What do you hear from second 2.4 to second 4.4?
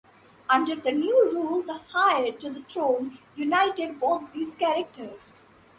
the throne united both